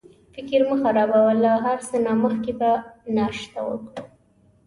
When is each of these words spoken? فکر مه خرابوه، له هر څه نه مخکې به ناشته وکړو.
فکر 0.33 0.59
مه 0.67 0.75
خرابوه، 0.81 1.33
له 1.43 1.51
هر 1.65 1.79
څه 1.87 1.95
نه 2.05 2.13
مخکې 2.23 2.51
به 2.59 2.71
ناشته 3.17 3.59
وکړو. 3.67 4.01